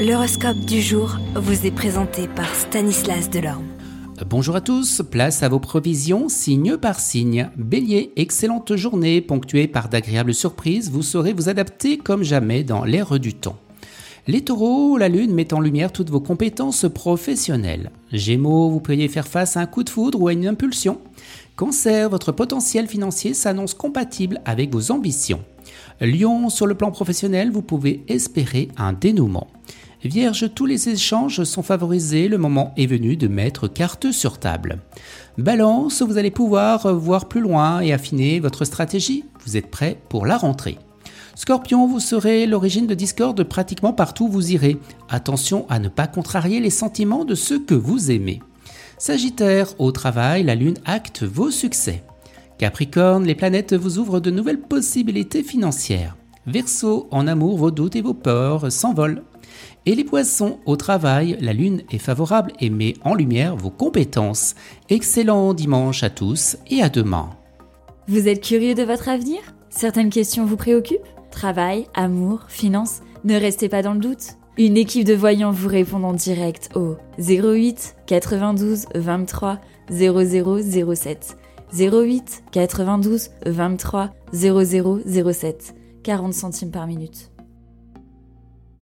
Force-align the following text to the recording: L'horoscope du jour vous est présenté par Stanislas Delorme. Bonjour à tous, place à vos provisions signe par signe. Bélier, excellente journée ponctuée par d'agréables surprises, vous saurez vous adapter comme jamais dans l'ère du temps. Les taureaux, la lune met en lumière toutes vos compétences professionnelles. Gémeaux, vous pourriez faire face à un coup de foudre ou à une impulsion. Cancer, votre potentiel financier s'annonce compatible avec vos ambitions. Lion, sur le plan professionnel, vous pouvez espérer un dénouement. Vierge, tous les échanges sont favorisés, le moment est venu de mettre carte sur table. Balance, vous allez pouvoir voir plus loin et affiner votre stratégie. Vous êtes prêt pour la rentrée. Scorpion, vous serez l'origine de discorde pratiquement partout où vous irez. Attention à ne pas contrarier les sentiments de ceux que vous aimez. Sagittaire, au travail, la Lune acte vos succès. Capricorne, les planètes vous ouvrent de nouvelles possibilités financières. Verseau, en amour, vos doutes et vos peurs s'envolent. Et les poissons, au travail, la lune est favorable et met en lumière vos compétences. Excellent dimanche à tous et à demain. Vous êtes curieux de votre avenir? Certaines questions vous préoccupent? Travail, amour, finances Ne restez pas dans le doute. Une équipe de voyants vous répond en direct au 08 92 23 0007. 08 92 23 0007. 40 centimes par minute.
L'horoscope 0.00 0.60
du 0.60 0.80
jour 0.80 1.18
vous 1.34 1.66
est 1.66 1.70
présenté 1.70 2.26
par 2.26 2.54
Stanislas 2.54 3.28
Delorme. 3.28 3.66
Bonjour 4.26 4.56
à 4.56 4.62
tous, 4.62 5.02
place 5.10 5.42
à 5.42 5.50
vos 5.50 5.60
provisions 5.60 6.30
signe 6.30 6.78
par 6.78 6.98
signe. 6.98 7.50
Bélier, 7.58 8.10
excellente 8.16 8.74
journée 8.76 9.20
ponctuée 9.20 9.68
par 9.68 9.90
d'agréables 9.90 10.32
surprises, 10.32 10.90
vous 10.90 11.02
saurez 11.02 11.34
vous 11.34 11.50
adapter 11.50 11.98
comme 11.98 12.22
jamais 12.22 12.64
dans 12.64 12.82
l'ère 12.84 13.20
du 13.20 13.34
temps. 13.34 13.58
Les 14.26 14.42
taureaux, 14.42 14.96
la 14.96 15.10
lune 15.10 15.34
met 15.34 15.52
en 15.52 15.60
lumière 15.60 15.92
toutes 15.92 16.08
vos 16.08 16.20
compétences 16.20 16.86
professionnelles. 16.88 17.90
Gémeaux, 18.10 18.70
vous 18.70 18.80
pourriez 18.80 19.08
faire 19.08 19.28
face 19.28 19.58
à 19.58 19.60
un 19.60 19.66
coup 19.66 19.84
de 19.84 19.90
foudre 19.90 20.18
ou 20.18 20.28
à 20.28 20.32
une 20.32 20.46
impulsion. 20.46 20.98
Cancer, 21.56 22.08
votre 22.08 22.32
potentiel 22.32 22.86
financier 22.86 23.34
s'annonce 23.34 23.74
compatible 23.74 24.40
avec 24.46 24.72
vos 24.72 24.92
ambitions. 24.92 25.44
Lion, 26.00 26.48
sur 26.48 26.66
le 26.66 26.74
plan 26.74 26.90
professionnel, 26.90 27.50
vous 27.50 27.60
pouvez 27.60 28.02
espérer 28.08 28.68
un 28.78 28.94
dénouement. 28.94 29.48
Vierge, 30.02 30.50
tous 30.54 30.64
les 30.64 30.88
échanges 30.88 31.44
sont 31.44 31.62
favorisés, 31.62 32.28
le 32.28 32.38
moment 32.38 32.72
est 32.78 32.86
venu 32.86 33.16
de 33.16 33.28
mettre 33.28 33.68
carte 33.68 34.12
sur 34.12 34.38
table. 34.38 34.78
Balance, 35.36 36.00
vous 36.00 36.16
allez 36.16 36.30
pouvoir 36.30 36.94
voir 36.94 37.28
plus 37.28 37.42
loin 37.42 37.80
et 37.80 37.92
affiner 37.92 38.40
votre 38.40 38.64
stratégie. 38.64 39.26
Vous 39.44 39.58
êtes 39.58 39.70
prêt 39.70 40.00
pour 40.08 40.24
la 40.24 40.38
rentrée. 40.38 40.78
Scorpion, 41.34 41.86
vous 41.86 42.00
serez 42.00 42.46
l'origine 42.46 42.86
de 42.86 42.94
discorde 42.94 43.42
pratiquement 43.44 43.92
partout 43.92 44.24
où 44.24 44.30
vous 44.30 44.52
irez. 44.52 44.78
Attention 45.10 45.66
à 45.68 45.78
ne 45.78 45.88
pas 45.88 46.06
contrarier 46.06 46.60
les 46.60 46.70
sentiments 46.70 47.26
de 47.26 47.34
ceux 47.34 47.58
que 47.58 47.74
vous 47.74 48.10
aimez. 48.10 48.40
Sagittaire, 48.96 49.68
au 49.78 49.92
travail, 49.92 50.44
la 50.44 50.54
Lune 50.54 50.78
acte 50.86 51.24
vos 51.24 51.50
succès. 51.50 52.02
Capricorne, 52.56 53.24
les 53.24 53.34
planètes 53.34 53.74
vous 53.74 53.98
ouvrent 53.98 54.20
de 54.20 54.30
nouvelles 54.30 54.60
possibilités 54.60 55.42
financières. 55.42 56.16
Verseau, 56.46 57.06
en 57.10 57.26
amour, 57.26 57.58
vos 57.58 57.70
doutes 57.70 57.96
et 57.96 58.02
vos 58.02 58.14
peurs 58.14 58.72
s'envolent. 58.72 59.22
Et 59.86 59.94
les 59.94 60.04
poissons, 60.04 60.58
au 60.66 60.76
travail, 60.76 61.38
la 61.40 61.54
lune 61.54 61.82
est 61.90 61.98
favorable 61.98 62.52
et 62.60 62.68
met 62.68 62.94
en 63.02 63.14
lumière 63.14 63.56
vos 63.56 63.70
compétences. 63.70 64.54
Excellent 64.90 65.54
dimanche 65.54 66.02
à 66.02 66.10
tous 66.10 66.58
et 66.68 66.82
à 66.82 66.90
demain. 66.90 67.30
Vous 68.06 68.28
êtes 68.28 68.42
curieux 68.42 68.74
de 68.74 68.82
votre 68.82 69.08
avenir? 69.08 69.40
Certaines 69.70 70.10
questions 70.10 70.44
vous 70.44 70.56
préoccupent? 70.56 70.98
Travail, 71.30 71.86
amour, 71.94 72.44
finances 72.48 73.00
Ne 73.24 73.36
restez 73.36 73.68
pas 73.68 73.82
dans 73.82 73.94
le 73.94 74.00
doute. 74.00 74.36
Une 74.58 74.76
équipe 74.76 75.06
de 75.06 75.14
voyants 75.14 75.52
vous 75.52 75.68
répond 75.68 76.02
en 76.02 76.12
direct 76.12 76.68
au 76.74 76.96
08 77.18 77.96
92 78.06 78.86
23 78.94 79.58
0007. 79.90 81.38
08 81.72 82.42
92 82.52 83.30
23 83.46 84.10
0007. 84.34 85.74
40 86.02 86.34
centimes 86.34 86.70
par 86.70 86.86
minute. 86.86 87.30